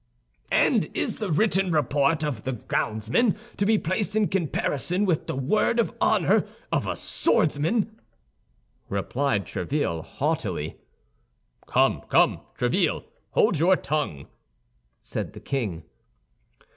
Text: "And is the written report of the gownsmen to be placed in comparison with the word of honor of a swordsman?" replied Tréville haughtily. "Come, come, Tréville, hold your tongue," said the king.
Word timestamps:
"And 0.51 0.89
is 0.95 1.19
the 1.19 1.31
written 1.31 1.71
report 1.71 2.23
of 2.23 2.41
the 2.41 2.53
gownsmen 2.53 3.37
to 3.57 3.67
be 3.67 3.77
placed 3.77 4.15
in 4.15 4.29
comparison 4.29 5.05
with 5.05 5.27
the 5.27 5.35
word 5.35 5.79
of 5.79 5.93
honor 6.01 6.47
of 6.71 6.87
a 6.87 6.95
swordsman?" 6.95 8.01
replied 8.89 9.45
Tréville 9.45 10.03
haughtily. 10.03 10.79
"Come, 11.67 12.01
come, 12.09 12.41
Tréville, 12.57 13.05
hold 13.33 13.59
your 13.59 13.75
tongue," 13.77 14.25
said 15.01 15.33
the 15.33 15.39
king. 15.39 15.83